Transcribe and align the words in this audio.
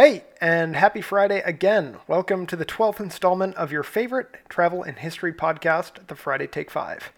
Hey, 0.00 0.22
and 0.40 0.76
happy 0.76 1.00
Friday 1.00 1.40
again. 1.40 1.96
Welcome 2.06 2.46
to 2.46 2.54
the 2.54 2.64
12th 2.64 3.00
installment 3.00 3.56
of 3.56 3.72
your 3.72 3.82
favorite 3.82 4.32
travel 4.48 4.84
and 4.84 4.96
history 4.96 5.32
podcast, 5.32 6.06
The 6.06 6.14
Friday 6.14 6.46
Take 6.46 6.70
5. 6.70 7.10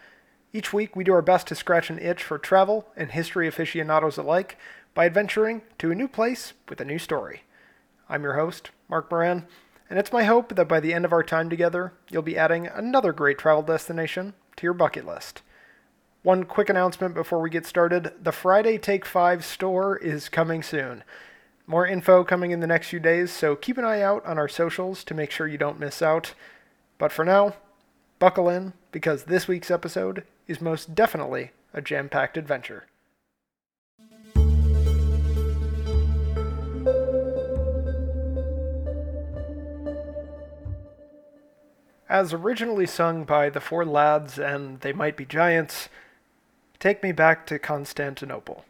Each 0.55 0.73
week, 0.73 0.97
we 0.97 1.05
do 1.05 1.13
our 1.13 1.21
best 1.21 1.49
to 1.49 1.55
scratch 1.55 1.91
an 1.91 1.99
itch 1.99 2.23
for 2.23 2.39
travel 2.39 2.89
and 2.97 3.11
history 3.11 3.47
aficionados 3.47 4.17
alike 4.17 4.57
by 4.95 5.05
adventuring 5.05 5.61
to 5.77 5.91
a 5.91 5.95
new 5.95 6.09
place 6.09 6.55
with 6.71 6.81
a 6.81 6.87
new 6.87 6.99
story. 6.99 7.43
I'm 8.09 8.23
your 8.23 8.37
host, 8.37 8.71
Mark 8.89 9.11
Moran, 9.11 9.47
and 9.91 9.99
it's 9.99 10.11
my 10.11 10.25
hope 10.25 10.55
that 10.55 10.67
by 10.67 10.81
the 10.81 10.95
end 10.95 11.05
of 11.05 11.13
our 11.13 11.23
time 11.23 11.51
together, 11.51 11.93
you'll 12.09 12.23
be 12.23 12.39
adding 12.39 12.67
another 12.67 13.13
great 13.13 13.37
travel 13.37 13.63
destination 13.63 14.33
to 14.57 14.67
your 14.67 14.73
bucket 14.73 15.05
list. 15.05 15.43
One 16.23 16.45
quick 16.45 16.71
announcement 16.71 17.13
before 17.13 17.43
we 17.43 17.51
get 17.51 17.67
started 17.67 18.15
the 18.23 18.33
Friday 18.33 18.79
Take 18.79 19.05
5 19.05 19.45
store 19.45 19.99
is 19.99 20.31
coming 20.31 20.63
soon. 20.63 21.05
More 21.71 21.87
info 21.87 22.25
coming 22.25 22.51
in 22.51 22.59
the 22.59 22.67
next 22.67 22.89
few 22.89 22.99
days, 22.99 23.31
so 23.31 23.55
keep 23.55 23.79
an 23.79 23.85
eye 23.85 24.03
out 24.03 24.27
on 24.27 24.39
our 24.39 24.49
socials 24.49 25.05
to 25.05 25.15
make 25.15 25.31
sure 25.31 25.47
you 25.47 25.57
don't 25.57 25.79
miss 25.79 26.03
out. 26.03 26.35
But 26.99 27.13
for 27.13 27.25
now, 27.25 27.55
buckle 28.19 28.49
in 28.49 28.73
because 28.91 29.23
this 29.23 29.47
week's 29.47 29.71
episode 29.71 30.25
is 30.49 30.61
most 30.61 30.97
definitely 30.97 31.53
a 31.73 31.81
jam 31.81 32.09
packed 32.09 32.37
adventure. 32.37 32.87
As 42.09 42.33
originally 42.33 42.87
sung 42.87 43.23
by 43.23 43.49
the 43.49 43.61
Four 43.61 43.85
Lads 43.85 44.41
and 44.41 44.81
They 44.81 44.93
Might 44.93 45.17
Be 45.17 45.25
Giants, 45.25 45.89
take 46.81 47.01
me 47.05 47.13
back 47.13 47.47
to 47.47 47.61
Constantinople. 47.61 48.65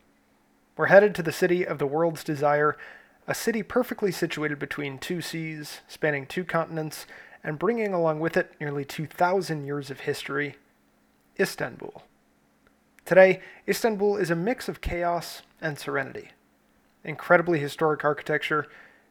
We're 0.76 0.86
headed 0.86 1.14
to 1.16 1.22
the 1.22 1.30
city 1.30 1.66
of 1.66 1.78
the 1.78 1.86
world's 1.86 2.24
desire, 2.24 2.74
a 3.30 3.34
city 3.34 3.62
perfectly 3.62 4.10
situated 4.10 4.58
between 4.58 4.98
two 4.98 5.20
seas, 5.20 5.82
spanning 5.86 6.26
two 6.26 6.44
continents, 6.44 7.06
and 7.44 7.60
bringing 7.60 7.94
along 7.94 8.18
with 8.18 8.36
it 8.36 8.52
nearly 8.58 8.84
2,000 8.84 9.64
years 9.64 9.88
of 9.88 10.00
history 10.00 10.56
Istanbul. 11.38 12.02
Today, 13.04 13.40
Istanbul 13.68 14.16
is 14.16 14.32
a 14.32 14.36
mix 14.36 14.68
of 14.68 14.80
chaos 14.80 15.42
and 15.60 15.78
serenity. 15.78 16.30
Incredibly 17.04 17.60
historic 17.60 18.04
architecture 18.04 18.66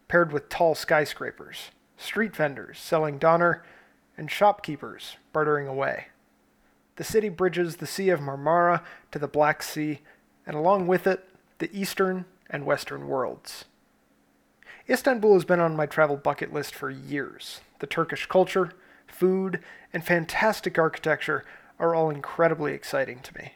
paired 0.09 0.33
with 0.33 0.49
tall 0.49 0.75
skyscrapers, 0.75 1.71
street 1.95 2.35
vendors 2.35 2.77
selling 2.77 3.19
doner, 3.19 3.63
and 4.17 4.29
shopkeepers 4.29 5.15
bartering 5.31 5.65
away. 5.65 6.07
The 6.97 7.05
city 7.05 7.29
bridges 7.29 7.77
the 7.77 7.87
Sea 7.87 8.09
of 8.09 8.19
Marmara 8.19 8.83
to 9.13 9.19
the 9.19 9.29
Black 9.29 9.63
Sea, 9.63 10.01
and 10.45 10.57
along 10.57 10.87
with 10.87 11.07
it, 11.07 11.29
the 11.59 11.69
Eastern 11.71 12.25
and 12.49 12.65
Western 12.65 13.07
worlds. 13.07 13.63
Istanbul 14.89 15.35
has 15.35 15.45
been 15.45 15.59
on 15.59 15.75
my 15.75 15.85
travel 15.85 16.17
bucket 16.17 16.51
list 16.51 16.73
for 16.73 16.89
years. 16.89 17.61
The 17.79 17.87
Turkish 17.87 18.25
culture, 18.25 18.71
food, 19.07 19.59
and 19.93 20.03
fantastic 20.03 20.79
architecture 20.79 21.45
are 21.77 21.93
all 21.93 22.09
incredibly 22.09 22.73
exciting 22.73 23.19
to 23.19 23.37
me. 23.37 23.53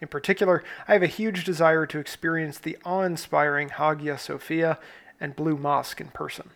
In 0.00 0.08
particular, 0.08 0.64
I 0.88 0.94
have 0.94 1.02
a 1.02 1.08
huge 1.08 1.44
desire 1.44 1.84
to 1.86 1.98
experience 1.98 2.58
the 2.58 2.78
awe 2.84 3.02
inspiring 3.02 3.68
Hagia 3.68 4.16
Sophia 4.16 4.78
and 5.20 5.36
Blue 5.36 5.58
Mosque 5.58 6.00
in 6.00 6.08
person. 6.08 6.50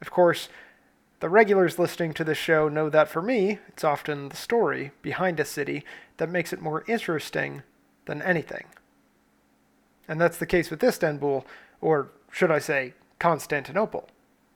Of 0.00 0.10
course, 0.10 0.48
the 1.20 1.28
regulars 1.28 1.78
listening 1.78 2.14
to 2.14 2.24
this 2.24 2.38
show 2.38 2.68
know 2.68 2.88
that 2.88 3.08
for 3.08 3.20
me, 3.20 3.58
it's 3.68 3.84
often 3.84 4.30
the 4.30 4.36
story 4.36 4.92
behind 5.02 5.38
a 5.38 5.44
city 5.44 5.84
that 6.16 6.30
makes 6.30 6.52
it 6.52 6.62
more 6.62 6.84
interesting 6.88 7.62
than 8.06 8.22
anything. 8.22 8.64
And 10.08 10.20
that's 10.20 10.38
the 10.38 10.46
case 10.46 10.70
with 10.70 10.82
Istanbul, 10.82 11.46
or 11.80 12.10
should 12.36 12.50
I 12.50 12.58
say, 12.58 12.92
Constantinople. 13.18 14.10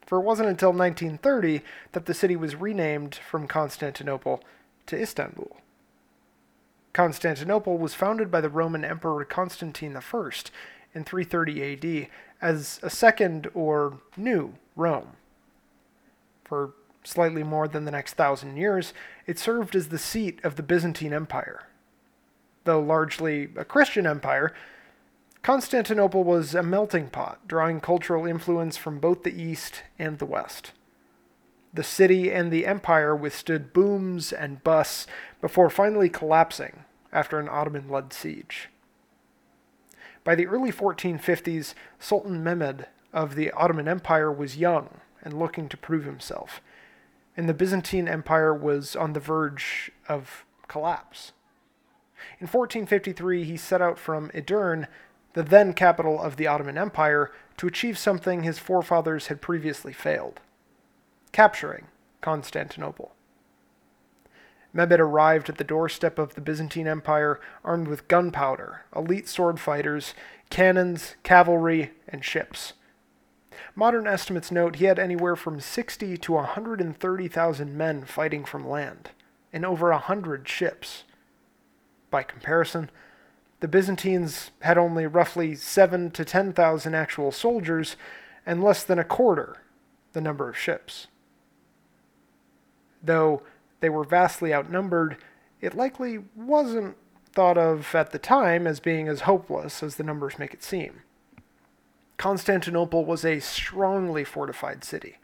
For 0.05 0.19
it 0.19 0.25
wasn't 0.25 0.51
until 0.51 0.69
1930 0.69 1.63
that 1.93 2.05
the 2.05 2.13
city 2.13 2.37
was 2.37 2.55
renamed 2.55 3.15
from 3.15 3.49
Constantinople 3.49 4.45
to 4.85 5.01
Istanbul. 5.01 5.57
Constantinople 6.93 7.79
was 7.79 7.95
founded 7.95 8.31
by 8.31 8.43
the 8.43 8.51
Roman 8.51 8.85
Emperor 8.85 9.25
Constantine 9.25 9.97
I 9.97 10.31
in 10.93 11.05
330 11.05 11.73
AD 12.03 12.09
as 12.43 12.81
a 12.83 12.91
second 12.91 13.49
or 13.55 13.99
new 14.15 14.53
Rome. 14.77 15.13
For 16.45 16.75
slightly 17.03 17.43
more 17.43 17.67
than 17.67 17.87
the 17.87 17.93
next 17.93 18.13
thousand 18.13 18.59
years, 18.59 18.93
it 19.27 19.39
served 19.39 19.75
as 19.75 19.89
the 19.89 19.97
seat 19.97 20.39
of 20.45 20.57
the 20.57 20.63
Byzantine 20.63 21.15
Empire. 21.15 21.67
Though 22.65 22.81
largely 22.81 23.49
a 23.57 23.65
Christian 23.65 24.07
empire, 24.07 24.53
Constantinople 25.43 26.23
was 26.23 26.55
a 26.55 26.63
melting 26.63 27.09
pot, 27.09 27.49
drawing 27.49 27.81
cultural 27.81 28.27
influence 28.27 28.77
from 28.77 28.99
both 28.99 29.23
the 29.23 29.43
East 29.43 29.83
and 29.99 30.19
the 30.19 30.27
West. 30.27 30.73
The 31.73 31.83
city 31.83 32.31
and 32.31 32.51
the 32.51 32.67
empire 32.67 33.17
withstood 33.17 33.73
booms 33.73 34.33
and 34.33 34.63
busts 34.63 35.07
before 35.41 35.71
finally 35.71 36.11
collapsing 36.11 36.85
after 37.11 37.39
an 37.39 37.49
Ottoman 37.49 37.89
led 37.89 38.13
siege. 38.13 38.69
By 40.25 40.35
the 40.35 40.47
early 40.47 40.73
1450s, 40.73 41.75
Sultan 41.99 42.45
Mehmed 42.45 42.87
of 43.13 43.35
the 43.35 43.51
Ottoman 43.53 43.89
Empire 43.89 44.31
was 44.31 44.59
young 44.59 45.01
and 45.23 45.39
looking 45.39 45.69
to 45.71 45.77
prove 45.77 46.05
himself, 46.05 46.61
and 47.35 47.49
the 47.49 47.55
Byzantine 47.55 48.09
Empire 48.09 48.55
was 48.55 48.95
on 48.95 49.15
the 49.15 49.21
verge 49.21 49.91
of 50.07 50.45
collapse. 50.69 51.33
In 52.39 52.47
1453, 52.47 53.45
he 53.45 53.57
set 53.57 53.81
out 53.81 53.99
from 53.99 54.31
Edirne 54.35 54.87
the 55.33 55.43
then 55.43 55.73
capital 55.73 56.21
of 56.21 56.37
the 56.37 56.47
Ottoman 56.47 56.79
Empire, 56.79 57.31
to 57.57 57.67
achieve 57.67 57.99
something 57.99 58.43
his 58.43 58.59
forefathers 58.59 59.27
had 59.27 59.41
previously 59.41 59.93
failed 59.93 60.41
capturing 61.33 61.87
Constantinople. 62.21 63.13
Mehmed 64.73 65.01
arrived 65.01 65.49
at 65.49 65.59
the 65.59 65.65
doorstep 65.65 66.19
of 66.19 66.35
the 66.35 66.41
Byzantine 66.41 66.87
Empire 66.87 67.41
armed 67.65 67.89
with 67.89 68.09
gunpowder, 68.09 68.83
elite 68.95 69.29
sword 69.29 69.59
fighters, 69.59 70.15
cannons, 70.49 71.17
cavalry, 71.23 71.93
and 72.09 72.25
ships. 72.25 72.75
Modern 73.75 74.07
estimates 74.07 74.51
note 74.51 74.77
he 74.77 74.85
had 74.85 74.99
anywhere 74.99 75.37
from 75.37 75.61
60 75.61 76.17
to 76.17 76.33
130,000 76.33 77.77
men 77.77 78.05
fighting 78.05 78.45
from 78.45 78.69
land, 78.69 79.11
and 79.53 79.67
over 79.67 79.91
a 79.91 79.99
hundred 79.99 80.49
ships. 80.49 81.05
By 82.11 82.23
comparison, 82.23 82.91
the 83.61 83.69
Byzantines 83.69 84.51
had 84.61 84.79
only 84.79 85.07
roughly 85.07 85.55
7 85.55 86.11
to 86.13 86.25
10,000 86.25 86.95
actual 86.95 87.31
soldiers 87.31 87.97
and 88.47 88.65
less 88.65 88.83
than 88.83 88.99
a 88.99 89.05
quarter 89.05 89.57
the 90.13 90.21
number 90.21 90.49
of 90.49 90.59
ships. 90.59 91.07
Though 93.03 93.43
they 93.81 93.91
were 93.91 94.05
vastly 94.05 94.53
outnumbered, 94.53 95.19
it 95.61 95.77
likely 95.77 96.21
wasn't 96.35 96.97
thought 97.33 97.59
of 97.59 97.95
at 97.95 98.11
the 98.11 98.19
time 98.19 98.67
as 98.67 98.81
being 98.81 99.09
as 99.09 99.21
hopeless 99.21 99.83
as 99.83 99.97
the 99.97 100.03
numbers 100.03 100.39
make 100.39 100.53
it 100.53 100.63
seem. 100.63 101.03
Constantinople 102.17 103.05
was 103.05 103.25
a 103.25 103.41
strongly 103.41 104.25
fortified 104.25 104.85
city, 104.85 105.19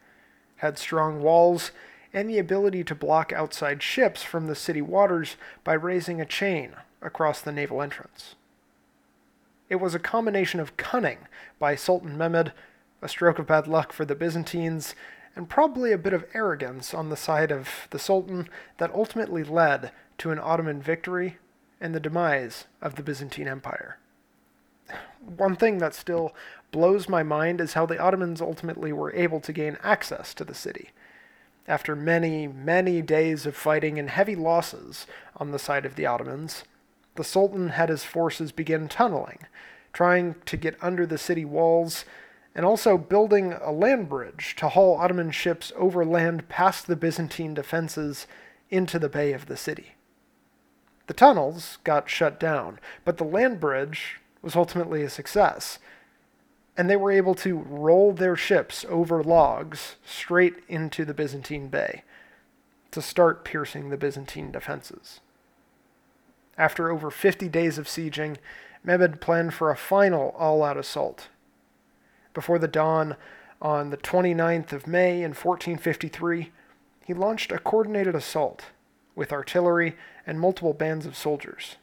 had 0.57 0.79
strong 0.79 1.21
walls, 1.21 1.73
and 2.13 2.31
the 2.31 2.39
ability 2.39 2.85
to 2.85 2.95
block 2.95 3.33
outside 3.33 3.83
ships 3.83 4.23
from 4.23 4.47
the 4.47 4.55
city 4.55 4.81
waters 4.81 5.37
by 5.65 5.75
raising 5.75 6.21
a 6.21 6.27
chain 6.27 6.77
across 7.03 7.41
the 7.41 7.53
naval 7.53 7.83
entrance. 7.83 8.35
It 9.69 9.77
was 9.77 9.95
a 9.95 9.99
combination 9.99 10.61
of 10.61 10.77
cunning 10.77 11.19
by 11.59 11.75
Sultan 11.75 12.17
Mehmed, 12.17 12.53
a 13.03 13.09
stroke 13.09 13.39
of 13.39 13.47
bad 13.47 13.67
luck 13.67 13.93
for 13.93 14.05
the 14.05 14.15
Byzantines, 14.15 14.95
and 15.35 15.49
probably 15.49 15.93
a 15.93 15.99
bit 15.99 16.13
of 16.13 16.25
arrogance 16.35 16.95
on 16.95 17.11
the 17.11 17.17
side 17.17 17.53
of 17.53 17.89
the 17.91 17.99
Sultan 17.99 18.49
that 18.79 18.95
ultimately 18.95 19.45
led 19.45 19.91
to 20.19 20.31
an 20.31 20.39
Ottoman 20.39 20.81
victory 20.81 21.39
and 21.81 21.95
the 21.95 22.01
demise 22.01 22.65
of 22.81 22.95
the 22.95 23.03
Byzantine 23.03 23.49
Empire. 23.49 23.99
One 25.21 25.57
thing 25.57 25.79
that 25.79 25.95
still 25.95 26.35
blows 26.71 27.09
my 27.09 27.23
mind 27.23 27.61
is 27.61 27.75
how 27.75 27.87
the 27.87 27.99
Ottomans 27.99 28.41
ultimately 28.41 28.93
were 28.93 29.13
able 29.13 29.41
to 29.41 29.53
gain 29.53 29.77
access 29.83 30.33
to 30.35 30.45
the 30.45 30.55
city. 30.55 30.91
After 31.69 31.97
many, 31.97 32.47
many 32.47 33.03
days 33.03 33.45
of 33.45 33.57
fighting 33.57 33.99
and 33.99 34.09
heavy 34.09 34.37
losses 34.37 35.07
on 35.37 35.51
the 35.51 35.59
side 35.59 35.85
of 35.85 35.97
the 35.97 36.07
Ottomans, 36.07 36.65
the 37.17 37.25
Sultan 37.25 37.71
had 37.71 37.89
his 37.89 38.05
forces 38.05 38.53
begin 38.53 38.89
tunneling, 38.89 39.41
trying 39.93 40.37
to 40.47 40.57
get 40.57 40.77
under 40.83 41.07
the 41.07 41.19
city 41.19 41.45
walls, 41.45 42.05
and 42.55 42.65
also 42.65 42.97
building 42.97 43.53
a 43.53 43.71
land 43.71 44.09
bridge 44.09 44.57
to 44.57 44.69
haul 44.71 44.97
Ottoman 44.97 45.31
ships 45.31 45.73
overland 45.77 46.49
past 46.49 46.87
the 46.87 46.97
Byzantine 46.97 47.55
defenses 47.55 48.27
into 48.71 48.99
the 48.99 49.09
bay 49.09 49.33
of 49.33 49.47
the 49.47 49.57
city. 49.57 49.95
The 51.07 51.15
tunnels 51.15 51.79
got 51.85 52.11
shut 52.11 52.41
down, 52.41 52.81
but 53.05 53.19
the 53.19 53.25
land 53.25 53.61
bridge 53.61 54.21
was 54.43 54.57
ultimately 54.57 55.03
a 55.03 55.11
success, 55.11 55.79
and 56.77 56.91
they 56.91 56.97
were 56.97 57.13
able 57.13 57.35
to 57.37 57.59
roll 57.59 58.13
their 58.13 58.37
ships 58.37 58.85
over 58.89 59.23
logs 59.23 59.97
straight 60.05 60.57
into 60.69 61.05
the 61.05 61.15
Byzantine 61.15 61.69
bay 61.69 62.03
to 62.91 63.03
start 63.03 63.45
piercing 63.45 63.91
the 63.91 63.97
Byzantine 63.97 64.51
defenses. 64.51 65.21
After 66.59 66.91
over 66.91 67.11
50 67.11 67.49
days 67.49 67.79
of 67.79 67.87
sieging, 67.87 68.39
Mehmed 68.83 69.21
planned 69.21 69.53
for 69.53 69.71
a 69.71 69.77
final 69.77 70.31
all 70.39 70.63
out 70.63 70.77
assault. 70.77 71.29
Before 72.33 72.59
the 72.59 72.69
dawn 72.69 73.17
on 73.61 73.91
the 73.91 73.97
29th 73.97 74.73
of 74.73 74.87
May 74.87 75.23
in 75.23 75.31
1453, 75.31 76.53
he 77.05 77.15
launched 77.15 77.53
a 77.53 77.59
coordinated 77.59 78.15
assault 78.15 78.67
with 79.15 79.33
artillery 79.33 79.97
and 80.27 80.39
multiple 80.39 80.73
bands 80.73 81.07
of 81.07 81.17
soldiers. 81.17 81.77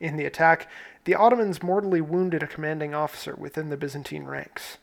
In 0.00 0.16
the 0.16 0.24
attack, 0.24 0.68
the 1.04 1.14
Ottomans 1.14 1.62
mortally 1.62 2.00
wounded 2.00 2.42
a 2.42 2.48
commanding 2.48 2.94
officer 2.94 3.34
within 3.34 3.70
the 3.70 3.76
Byzantine 3.76 4.24
ranks. 4.24 4.78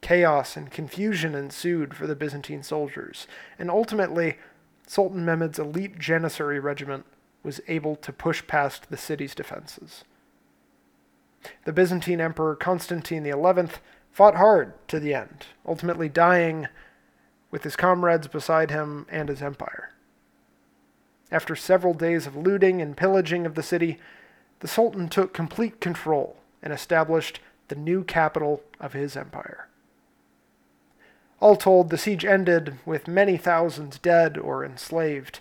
Chaos 0.00 0.56
and 0.56 0.70
confusion 0.70 1.34
ensued 1.34 1.94
for 1.94 2.06
the 2.06 2.16
Byzantine 2.16 2.62
soldiers, 2.62 3.26
and 3.58 3.70
ultimately, 3.70 4.38
Sultan 4.86 5.24
Mehmed's 5.24 5.58
elite 5.58 5.98
Janissary 5.98 6.62
regiment 6.62 7.04
was 7.48 7.62
able 7.66 7.96
to 7.96 8.12
push 8.12 8.46
past 8.46 8.90
the 8.90 8.96
city's 8.98 9.34
defenses. 9.34 10.04
The 11.64 11.72
Byzantine 11.72 12.20
Emperor 12.20 12.54
Constantine 12.54 13.24
XI 13.24 13.72
fought 14.12 14.34
hard 14.34 14.74
to 14.88 15.00
the 15.00 15.14
end, 15.14 15.46
ultimately 15.64 16.10
dying 16.10 16.68
with 17.50 17.64
his 17.64 17.74
comrades 17.74 18.26
beside 18.26 18.70
him 18.70 19.06
and 19.10 19.30
his 19.30 19.40
empire. 19.40 19.94
After 21.32 21.56
several 21.56 21.94
days 21.94 22.26
of 22.26 22.36
looting 22.36 22.82
and 22.82 22.94
pillaging 22.94 23.46
of 23.46 23.54
the 23.54 23.62
city, 23.62 23.98
the 24.60 24.68
Sultan 24.68 25.08
took 25.08 25.32
complete 25.32 25.80
control 25.80 26.36
and 26.62 26.70
established 26.70 27.40
the 27.68 27.76
new 27.76 28.04
capital 28.04 28.62
of 28.78 28.92
his 28.92 29.16
empire. 29.16 29.68
All 31.40 31.56
told, 31.56 31.88
the 31.88 31.96
siege 31.96 32.26
ended 32.26 32.76
with 32.84 33.08
many 33.08 33.38
thousands 33.38 33.98
dead 33.98 34.36
or 34.36 34.66
enslaved, 34.66 35.40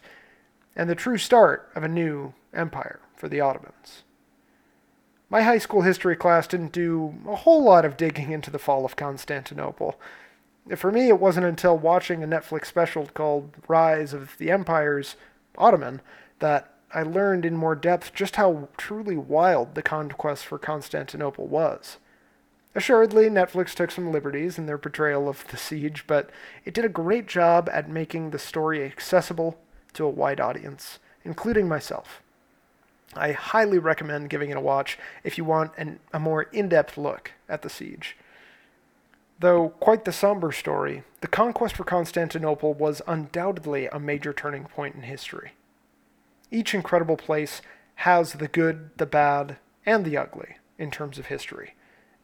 and 0.77 0.87
the 0.89 0.95
true 0.95 1.17
start 1.17 1.69
of 1.75 1.83
a 1.83 1.89
new 1.89 2.33
empire 2.53 2.99
for 3.15 3.27
the 3.27 3.41
Ottomans. 3.41 4.03
My 5.29 5.41
high 5.41 5.57
school 5.57 5.81
history 5.81 6.15
class 6.15 6.47
didn't 6.47 6.71
do 6.71 7.15
a 7.27 7.35
whole 7.35 7.63
lot 7.63 7.83
of 7.83 7.97
digging 7.97 8.31
into 8.31 8.51
the 8.51 8.59
fall 8.59 8.85
of 8.85 8.95
Constantinople. 8.95 9.99
For 10.77 10.91
me, 10.91 11.09
it 11.09 11.19
wasn't 11.19 11.47
until 11.47 11.77
watching 11.77 12.23
a 12.23 12.27
Netflix 12.27 12.67
special 12.67 13.07
called 13.07 13.55
Rise 13.67 14.13
of 14.13 14.37
the 14.37 14.51
Empires 14.51 15.15
Ottoman 15.57 16.01
that 16.39 16.73
I 16.93 17.01
learned 17.01 17.43
in 17.43 17.57
more 17.57 17.75
depth 17.75 18.13
just 18.13 18.37
how 18.37 18.69
truly 18.77 19.17
wild 19.17 19.75
the 19.75 19.81
conquest 19.81 20.45
for 20.45 20.59
Constantinople 20.59 21.47
was. 21.47 21.97
Assuredly, 22.75 23.29
Netflix 23.29 23.73
took 23.73 23.89
some 23.89 24.11
liberties 24.11 24.57
in 24.59 24.67
their 24.67 24.77
portrayal 24.77 25.27
of 25.27 25.45
the 25.47 25.57
siege, 25.57 26.05
but 26.05 26.29
it 26.63 26.75
did 26.75 26.85
a 26.85 26.89
great 26.89 27.27
job 27.27 27.67
at 27.73 27.89
making 27.89 28.29
the 28.29 28.39
story 28.39 28.85
accessible 28.85 29.57
to 29.93 30.05
a 30.05 30.09
wide 30.09 30.39
audience, 30.39 30.99
including 31.23 31.67
myself. 31.67 32.21
I 33.15 33.31
highly 33.31 33.79
recommend 33.79 34.29
giving 34.29 34.49
it 34.49 34.57
a 34.57 34.61
watch 34.61 34.97
if 35.23 35.37
you 35.37 35.45
want 35.45 35.71
an, 35.77 35.99
a 36.13 36.19
more 36.19 36.43
in 36.43 36.69
depth 36.69 36.97
look 36.97 37.31
at 37.47 37.61
the 37.61 37.69
siege. 37.69 38.17
Though 39.39 39.69
quite 39.69 40.05
the 40.05 40.11
somber 40.11 40.51
story, 40.51 41.03
the 41.21 41.27
conquest 41.27 41.75
for 41.75 41.83
Constantinople 41.83 42.73
was 42.73 43.01
undoubtedly 43.07 43.87
a 43.87 43.99
major 43.99 44.33
turning 44.33 44.65
point 44.65 44.95
in 44.95 45.03
history. 45.03 45.53
Each 46.51 46.73
incredible 46.73 47.17
place 47.17 47.61
has 47.95 48.33
the 48.33 48.47
good, 48.47 48.91
the 48.97 49.05
bad, 49.05 49.57
and 49.85 50.05
the 50.05 50.17
ugly 50.17 50.57
in 50.77 50.91
terms 50.91 51.17
of 51.17 51.27
history 51.27 51.73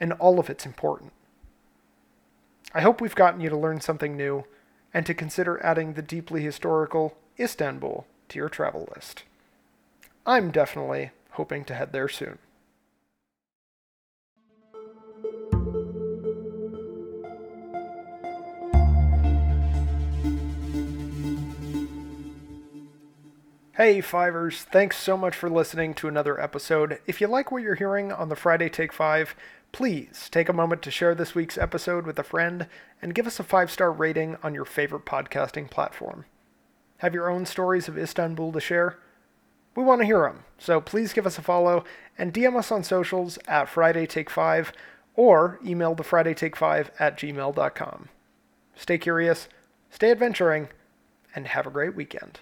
and 0.03 0.11
all 0.13 0.37
of 0.37 0.49
it's 0.49 0.65
important. 0.65 1.13
I 2.73 2.81
hope 2.81 2.99
we've 2.99 3.15
gotten 3.15 3.39
you 3.39 3.49
to 3.49 3.57
learn 3.57 3.79
something 3.79 4.17
new 4.17 4.43
and 4.93 5.05
to 5.05 5.13
consider 5.13 5.63
adding 5.63 5.93
the 5.93 6.01
deeply 6.01 6.41
historical 6.41 7.17
Istanbul 7.39 8.05
to 8.29 8.39
your 8.39 8.49
travel 8.49 8.87
list. 8.95 9.23
I'm 10.25 10.51
definitely 10.51 11.11
hoping 11.31 11.65
to 11.65 11.73
head 11.73 11.91
there 11.91 12.07
soon. 12.07 12.37
Hey, 23.75 24.01
Fivers, 24.01 24.61
thanks 24.61 24.97
so 24.97 25.17
much 25.17 25.35
for 25.35 25.49
listening 25.49 25.95
to 25.95 26.07
another 26.07 26.39
episode. 26.39 26.99
If 27.07 27.19
you 27.19 27.25
like 27.25 27.51
what 27.51 27.63
you're 27.63 27.73
hearing 27.73 28.11
on 28.11 28.29
the 28.29 28.35
Friday 28.35 28.69
Take 28.69 28.93
5, 28.93 29.35
please 29.71 30.29
take 30.31 30.47
a 30.47 30.53
moment 30.53 30.83
to 30.83 30.91
share 30.91 31.15
this 31.15 31.33
week's 31.33 31.57
episode 31.57 32.05
with 32.05 32.19
a 32.19 32.23
friend 32.23 32.67
and 33.01 33.15
give 33.15 33.25
us 33.25 33.39
a 33.39 33.43
five 33.43 33.71
star 33.71 33.91
rating 33.91 34.37
on 34.43 34.53
your 34.53 34.63
favorite 34.63 35.05
podcasting 35.05 35.71
platform. 35.71 36.25
Have 37.03 37.13
your 37.13 37.29
own 37.29 37.45
stories 37.45 37.89
of 37.89 37.97
Istanbul 37.97 38.53
to 38.53 38.61
share? 38.61 38.97
We 39.75 39.83
want 39.83 39.99
to 39.99 40.05
hear 40.05 40.21
them, 40.21 40.45
so 40.57 40.79
please 40.79 41.11
give 41.11 41.27
us 41.27 41.37
a 41.37 41.41
follow 41.41 41.83
and 42.17 42.33
DM 42.33 42.55
us 42.55 42.71
on 42.71 42.81
socials 42.85 43.37
at 43.45 43.67
Friday 43.67 44.05
Take 44.05 44.29
5 44.29 44.71
or 45.13 45.59
email 45.65 45.95
the 45.95 46.05
Friday 46.05 46.33
Take 46.33 46.55
5 46.55 46.91
at 46.99 47.17
gmail.com. 47.17 48.07
Stay 48.77 48.97
curious, 48.97 49.49
stay 49.89 50.11
adventuring, 50.11 50.69
and 51.35 51.47
have 51.47 51.67
a 51.67 51.71
great 51.71 51.93
weekend. 51.93 52.39